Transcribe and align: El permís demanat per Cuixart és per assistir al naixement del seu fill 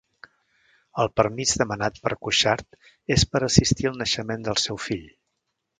El 1.03 1.11
permís 1.21 1.53
demanat 1.63 2.01
per 2.07 2.17
Cuixart 2.23 2.81
és 3.19 3.29
per 3.35 3.45
assistir 3.49 3.91
al 3.93 4.05
naixement 4.05 4.49
del 4.51 4.63
seu 4.69 4.85
fill 4.89 5.11